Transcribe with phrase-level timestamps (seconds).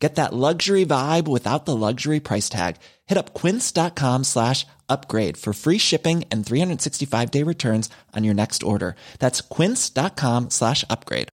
[0.00, 2.76] Get that luxury vibe without the luxury price tag.
[3.06, 8.62] Hit up quince.com slash upgrade for free shipping and 365 day returns on your next
[8.62, 8.94] order.
[9.18, 11.28] That's quince.com slash upgrade.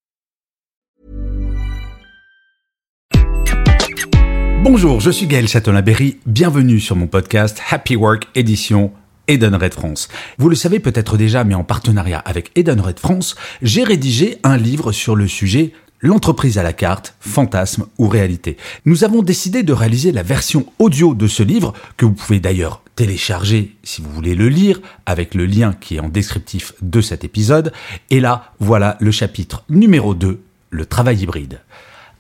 [4.64, 6.20] Bonjour, je suis Gaël Châtelain-Berry.
[6.26, 8.92] Bienvenue sur mon podcast Happy Work édition
[9.30, 10.10] Edenred France.
[10.38, 14.92] Vous le savez peut-être déjà, mais en partenariat avec Edenred France, j'ai rédigé un livre
[14.92, 18.58] sur le sujet L'entreprise à la carte, fantasme ou réalité.
[18.86, 22.84] Nous avons décidé de réaliser la version audio de ce livre, que vous pouvez d'ailleurs
[22.96, 27.24] télécharger si vous voulez le lire, avec le lien qui est en descriptif de cet
[27.24, 27.74] épisode.
[28.12, 31.62] Et là, voilà le chapitre numéro 2, le travail hybride.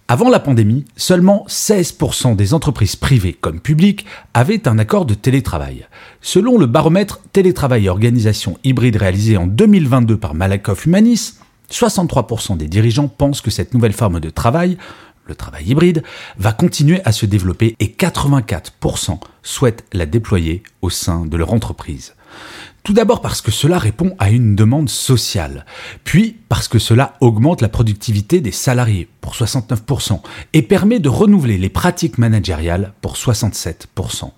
[0.07, 5.85] Avant la pandémie, seulement 16% des entreprises privées comme publiques avaient un accord de télétravail.
[6.21, 11.33] Selon le baromètre Télétravail et organisation hybride réalisé en 2022 par Malakoff Humanis,
[11.71, 14.77] 63% des dirigeants pensent que cette nouvelle forme de travail,
[15.25, 16.03] le travail hybride,
[16.37, 22.13] va continuer à se développer et 84% souhaitent la déployer au sein de leur entreprise.
[22.83, 25.65] Tout d'abord parce que cela répond à une demande sociale,
[26.05, 30.21] puis parce que cela augmente la productivité des salariés pour 69%
[30.53, 34.31] et permet de renouveler les pratiques managériales pour 67%.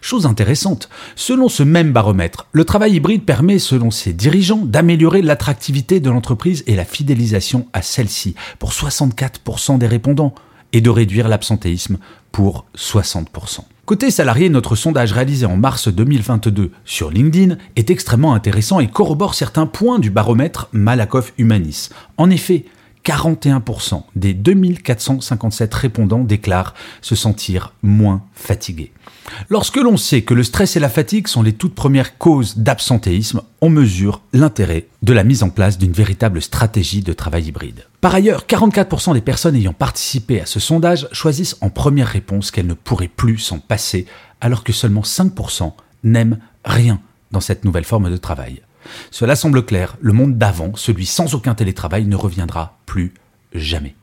[0.00, 6.00] Chose intéressante, selon ce même baromètre, le travail hybride permet, selon ses dirigeants, d'améliorer l'attractivité
[6.00, 10.34] de l'entreprise et la fidélisation à celle-ci pour 64% des répondants
[10.72, 11.98] et de réduire l'absentéisme
[12.30, 13.60] pour 60%.
[13.84, 19.34] Côté salarié, notre sondage réalisé en mars 2022 sur LinkedIn est extrêmement intéressant et corrobore
[19.34, 21.90] certains points du baromètre Malakoff Humanis.
[22.16, 22.64] En effet,
[23.04, 28.92] 41% des 2457 répondants déclarent se sentir moins fatigués.
[29.48, 33.42] Lorsque l'on sait que le stress et la fatigue sont les toutes premières causes d'absentéisme,
[33.60, 37.86] on mesure l'intérêt de la mise en place d'une véritable stratégie de travail hybride.
[38.00, 42.66] Par ailleurs, 44% des personnes ayant participé à ce sondage choisissent en première réponse qu'elles
[42.66, 44.06] ne pourraient plus s'en passer,
[44.40, 45.72] alors que seulement 5%
[46.04, 48.62] n'aiment rien dans cette nouvelle forme de travail.
[49.10, 52.78] Cela semble clair, le monde d'avant, celui sans aucun télétravail, ne reviendra
[53.54, 53.94] jamais.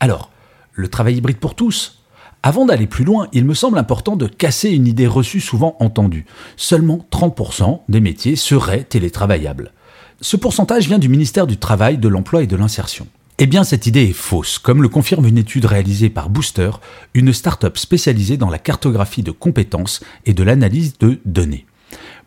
[0.00, 0.30] Alors,
[0.72, 2.02] le travail hybride pour tous
[2.42, 6.26] Avant d'aller plus loin, il me semble important de casser une idée reçue souvent entendue.
[6.56, 9.72] Seulement 30% des métiers seraient télétravaillables.
[10.20, 13.06] Ce pourcentage vient du ministère du Travail, de l'Emploi et de l'Insertion.
[13.38, 16.70] Eh bien, cette idée est fausse, comme le confirme une étude réalisée par Booster,
[17.12, 21.66] une start-up spécialisée dans la cartographie de compétences et de l'analyse de données.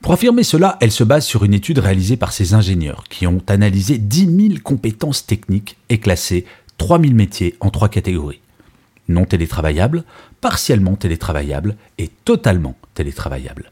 [0.02, 3.42] Pour affirmer cela, elle se base sur une étude réalisée par ses ingénieurs qui ont
[3.48, 6.46] analysé 10 000 compétences techniques et classé
[6.78, 8.40] 3 000 métiers en trois catégories.
[9.10, 10.06] Non télétravaillables,
[10.40, 13.70] partiellement télétravaillables et totalement télétravaillables.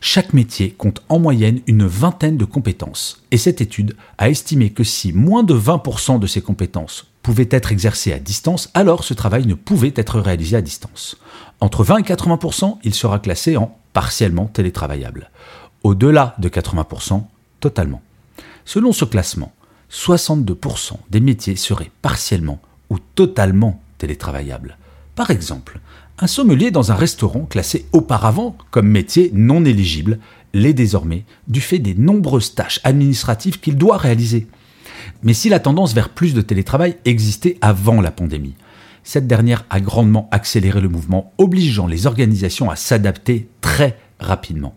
[0.00, 4.84] Chaque métier compte en moyenne une vingtaine de compétences et cette étude a estimé que
[4.84, 9.46] si moins de 20% de ces compétences pouvaient être exercées à distance, alors ce travail
[9.46, 11.16] ne pouvait être réalisé à distance.
[11.60, 15.30] Entre 20 et 80%, il sera classé en partiellement télétravaillable
[15.84, 17.22] au-delà de 80%,
[17.60, 18.02] totalement.
[18.64, 19.52] Selon ce classement,
[19.92, 24.78] 62% des métiers seraient partiellement ou totalement télétravaillables.
[25.14, 25.78] Par exemple,
[26.18, 30.18] un sommelier dans un restaurant classé auparavant comme métier non éligible
[30.54, 34.46] l'est désormais du fait des nombreuses tâches administratives qu'il doit réaliser.
[35.22, 38.54] Mais si la tendance vers plus de télétravail existait avant la pandémie,
[39.02, 44.74] cette dernière a grandement accéléré le mouvement, obligeant les organisations à s'adapter très rapidement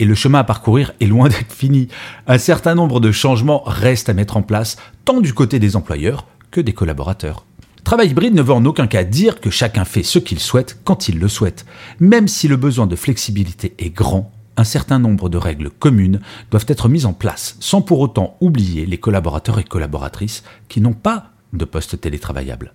[0.00, 1.86] et le chemin à parcourir est loin d'être fini.
[2.26, 6.26] Un certain nombre de changements restent à mettre en place, tant du côté des employeurs
[6.50, 7.44] que des collaborateurs.
[7.84, 11.08] Travail hybride ne veut en aucun cas dire que chacun fait ce qu'il souhaite quand
[11.08, 11.66] il le souhaite.
[12.00, 16.66] Même si le besoin de flexibilité est grand, un certain nombre de règles communes doivent
[16.68, 21.30] être mises en place, sans pour autant oublier les collaborateurs et collaboratrices qui n'ont pas
[21.52, 22.72] de poste télétravaillable.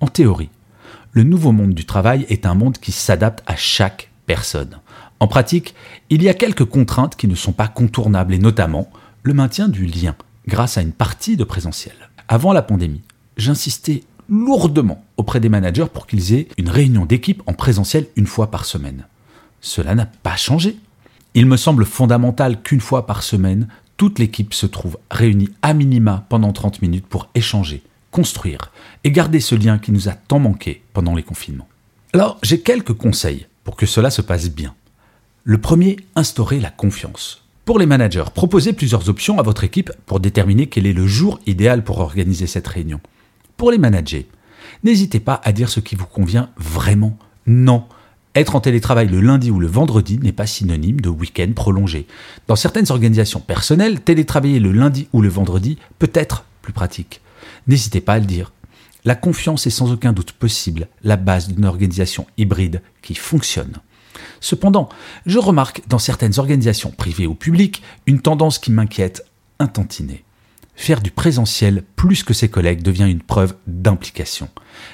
[0.00, 0.50] En théorie,
[1.12, 4.78] le nouveau monde du travail est un monde qui s'adapte à chaque personne.
[5.20, 5.74] En pratique,
[6.10, 8.90] il y a quelques contraintes qui ne sont pas contournables et notamment
[9.22, 10.16] le maintien du lien
[10.46, 11.94] grâce à une partie de présentiel.
[12.28, 13.02] Avant la pandémie,
[13.36, 18.50] j'insistais lourdement auprès des managers pour qu'ils aient une réunion d'équipe en présentiel une fois
[18.50, 19.06] par semaine.
[19.60, 20.76] Cela n'a pas changé.
[21.34, 26.26] Il me semble fondamental qu'une fois par semaine, toute l'équipe se trouve réunie à minima
[26.28, 28.72] pendant 30 minutes pour échanger, construire
[29.04, 31.68] et garder ce lien qui nous a tant manqué pendant les confinements.
[32.12, 34.74] Alors, j'ai quelques conseils pour que cela se passe bien.
[35.46, 37.44] Le premier, instaurer la confiance.
[37.66, 41.38] Pour les managers, proposez plusieurs options à votre équipe pour déterminer quel est le jour
[41.44, 42.98] idéal pour organiser cette réunion.
[43.58, 44.26] Pour les managers,
[44.84, 47.18] n'hésitez pas à dire ce qui vous convient vraiment.
[47.46, 47.84] Non,
[48.34, 52.06] être en télétravail le lundi ou le vendredi n'est pas synonyme de week-end prolongé.
[52.48, 57.20] Dans certaines organisations personnelles, télétravailler le lundi ou le vendredi peut être plus pratique.
[57.66, 58.50] N'hésitez pas à le dire.
[59.04, 63.74] La confiance est sans aucun doute possible la base d'une organisation hybride qui fonctionne.
[64.44, 64.90] Cependant,
[65.24, 69.24] je remarque dans certaines organisations privées ou publiques une tendance qui m'inquiète
[69.58, 69.72] un.
[70.76, 74.50] Faire du présentiel plus que ses collègues devient une preuve d'implication.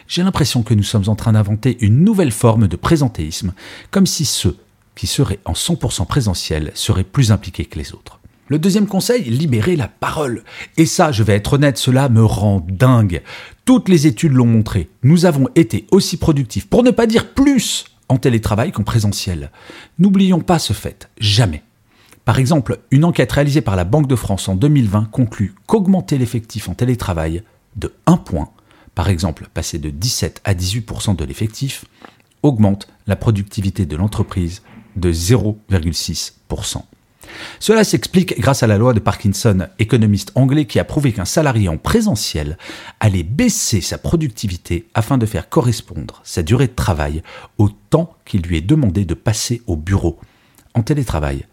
[0.06, 3.52] J'ai l'impression que nous sommes en train d'inventer une nouvelle forme de présentéisme,
[3.90, 4.56] comme si ceux
[4.94, 8.20] qui seraient en 100% présentiel seraient plus impliqués que les autres.
[8.46, 10.44] Le deuxième conseil, libérer la parole.
[10.76, 13.22] Et ça, je vais être honnête, cela me rend dingue.
[13.64, 14.90] Toutes les études l'ont montré.
[15.02, 19.50] Nous avons été aussi productifs, pour ne pas dire plus, en télétravail qu'en présentiel.
[19.98, 21.62] N'oublions pas ce fait, jamais.
[22.24, 26.68] Par exemple, une enquête réalisée par la Banque de France en 2020 conclut qu'augmenter l'effectif
[26.68, 27.42] en télétravail
[27.76, 28.50] de 1 point,
[28.94, 31.84] par exemple passer de 17 à 18% de l'effectif,
[32.42, 34.62] augmente la productivité de l'entreprise
[34.96, 36.82] de 0,6%.
[37.58, 41.68] Cela s'explique grâce à la loi de Parkinson, économiste anglais qui a prouvé qu'un salarié
[41.68, 42.56] en présentiel
[43.00, 47.22] allait baisser sa productivité afin de faire correspondre sa durée de travail
[47.58, 50.18] au temps qu'il lui est demandé de passer au bureau.
[50.74, 51.44] En télétravail,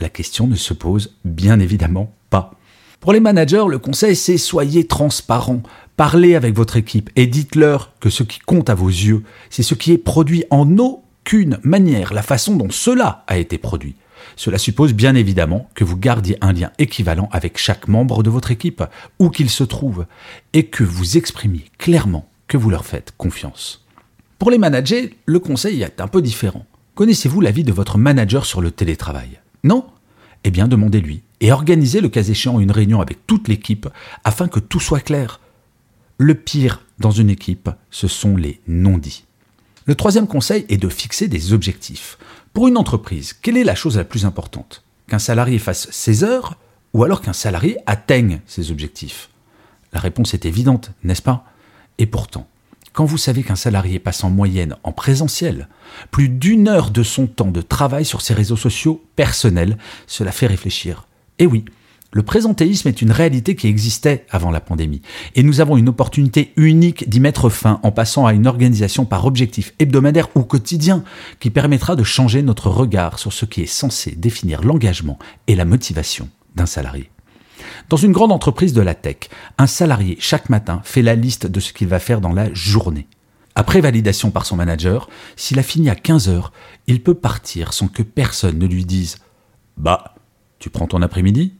[0.00, 2.54] la question ne se pose bien évidemment pas.
[3.00, 5.62] Pour les managers, le conseil c'est soyez transparent,
[5.96, 9.74] parlez avec votre équipe et dites-leur que ce qui compte à vos yeux, c'est ce
[9.74, 13.96] qui est produit en aucune manière, la façon dont cela a été produit.
[14.36, 18.50] Cela suppose bien évidemment que vous gardiez un lien équivalent avec chaque membre de votre
[18.50, 18.82] équipe,
[19.18, 20.06] où qu'il se trouve,
[20.52, 23.84] et que vous exprimiez clairement que vous leur faites confiance.
[24.38, 26.66] Pour les managers, le conseil est un peu différent.
[26.94, 29.40] Connaissez-vous l'avis de votre manager sur le télétravail?
[29.64, 29.86] Non?
[30.44, 33.88] Eh bien, demandez-lui et organisez le cas échéant une réunion avec toute l'équipe
[34.24, 35.40] afin que tout soit clair.
[36.18, 39.24] Le pire dans une équipe, ce sont les non-dits.
[39.84, 42.16] Le troisième conseil est de fixer des objectifs.
[42.52, 44.84] Pour une entreprise, quelle est la chose la plus importante?
[45.08, 46.56] Qu'un salarié fasse ses heures
[46.92, 49.28] ou alors qu'un salarié atteigne ses objectifs?
[49.92, 51.44] La réponse est évidente, n'est-ce pas?
[51.98, 52.46] Et pourtant,
[52.92, 55.68] quand vous savez qu'un salarié passe en moyenne en présentiel
[56.12, 60.46] plus d'une heure de son temps de travail sur ses réseaux sociaux personnels, cela fait
[60.46, 61.08] réfléchir.
[61.38, 61.64] Et oui,
[62.12, 65.00] le présentéisme est une réalité qui existait avant la pandémie,
[65.34, 69.24] et nous avons une opportunité unique d'y mettre fin en passant à une organisation par
[69.24, 71.04] objectif hebdomadaire ou quotidien
[71.40, 75.64] qui permettra de changer notre regard sur ce qui est censé définir l'engagement et la
[75.64, 77.10] motivation d'un salarié.
[77.88, 81.60] Dans une grande entreprise de la tech, un salarié chaque matin fait la liste de
[81.60, 83.06] ce qu'il va faire dans la journée.
[83.54, 86.52] Après validation par son manager, s'il a fini à 15 heures,
[86.86, 89.16] il peut partir sans que personne ne lui dise
[89.78, 90.14] Bah,
[90.58, 91.54] tu prends ton après-midi?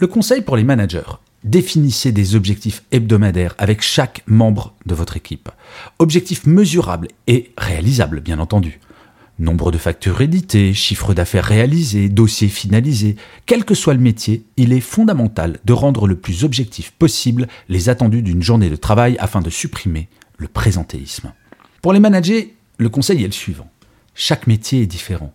[0.00, 1.02] Le conseil pour les managers
[1.44, 5.50] définissez des objectifs hebdomadaires avec chaque membre de votre équipe.
[5.98, 8.80] Objectifs mesurables et réalisables, bien entendu.
[9.38, 14.72] Nombre de factures éditées, chiffre d'affaires réalisé, dossiers finalisés, quel que soit le métier, il
[14.72, 19.42] est fondamental de rendre le plus objectif possible les attendus d'une journée de travail afin
[19.42, 20.08] de supprimer
[20.38, 21.32] le présentéisme.
[21.82, 23.70] Pour les managers, le conseil est le suivant.
[24.14, 25.34] Chaque métier est différent.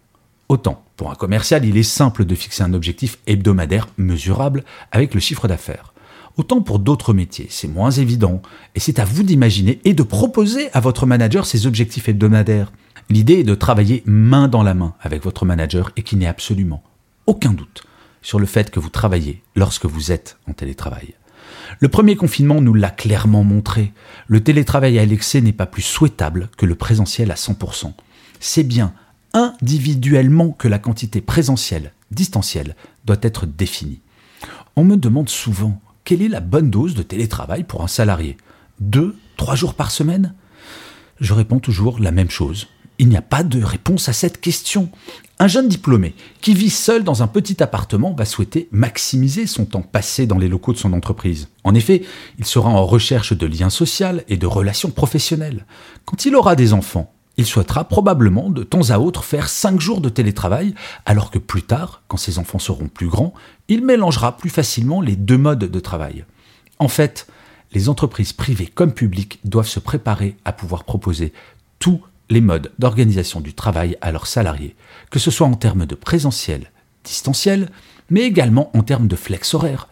[0.49, 5.19] Autant, pour un commercial, il est simple de fixer un objectif hebdomadaire mesurable avec le
[5.19, 5.93] chiffre d'affaires.
[6.37, 8.41] Autant pour d'autres métiers, c'est moins évident,
[8.75, 12.71] et c'est à vous d'imaginer et de proposer à votre manager ces objectifs hebdomadaires.
[13.09, 16.83] L'idée est de travailler main dans la main avec votre manager et qu'il n'y absolument
[17.25, 17.83] aucun doute
[18.21, 21.13] sur le fait que vous travaillez lorsque vous êtes en télétravail.
[21.79, 23.93] Le premier confinement nous l'a clairement montré.
[24.27, 27.93] Le télétravail à l'excès n'est pas plus souhaitable que le présentiel à 100%.
[28.39, 28.93] C'est bien
[29.35, 33.99] individuellement que la quantité présentielle, distancielle, doit être définie.
[34.75, 38.37] On me demande souvent quelle est la bonne dose de télétravail pour un salarié?
[38.79, 40.33] Deux, trois jours par semaine?
[41.19, 42.67] Je réponds toujours la même chose.
[42.97, 44.89] Il n'y a pas de réponse à cette question.
[45.37, 49.81] Un jeune diplômé qui vit seul dans un petit appartement va souhaiter maximiser son temps
[49.81, 51.49] passé dans les locaux de son entreprise.
[51.65, 52.03] En effet,
[52.39, 55.65] il sera en recherche de liens sociaux et de relations professionnelles.
[56.05, 60.01] Quand il aura des enfants, il souhaitera probablement de temps à autre faire 5 jours
[60.01, 60.73] de télétravail,
[61.05, 63.33] alors que plus tard, quand ses enfants seront plus grands,
[63.67, 66.25] il mélangera plus facilement les deux modes de travail.
[66.79, 67.27] En fait,
[67.71, 71.33] les entreprises privées comme publiques doivent se préparer à pouvoir proposer
[71.79, 74.75] tout les modes d'organisation du travail à leurs salariés,
[75.11, 76.71] que ce soit en termes de présentiel,
[77.03, 77.69] distanciel,
[78.09, 79.89] mais également en termes de flex horaire.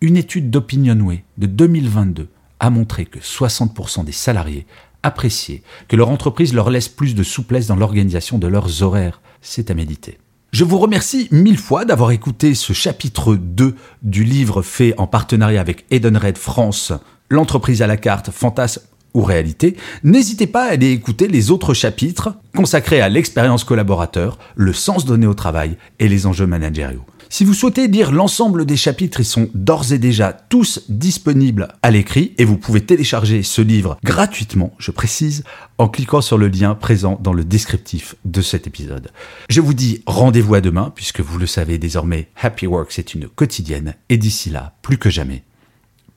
[0.00, 2.28] Une étude d'Opinionway de 2022
[2.60, 4.66] a montré que 60% des salariés
[5.02, 9.20] appréciaient que leur entreprise leur laisse plus de souplesse dans l'organisation de leurs horaires.
[9.40, 10.18] C'est à méditer.
[10.52, 15.62] Je vous remercie mille fois d'avoir écouté ce chapitre 2 du livre fait en partenariat
[15.62, 16.92] avec Edenred France,
[17.30, 18.82] l'entreprise à la carte, fantasme
[19.14, 19.76] ou réalité.
[20.04, 25.26] N'hésitez pas à aller écouter les autres chapitres consacrés à l'expérience collaborateur, le sens donné
[25.26, 27.04] au travail et les enjeux managériaux.
[27.32, 31.90] Si vous souhaitez lire l'ensemble des chapitres, ils sont d'ores et déjà tous disponibles à
[31.90, 35.42] l'écrit et vous pouvez télécharger ce livre gratuitement, je précise,
[35.78, 39.12] en cliquant sur le lien présent dans le descriptif de cet épisode.
[39.48, 43.28] Je vous dis rendez-vous à demain puisque vous le savez désormais, Happy Work c'est une
[43.28, 45.42] quotidienne et d'ici là, plus que jamais,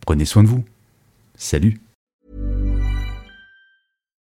[0.02, 0.66] prenez soin de vous.
[1.38, 1.80] Salut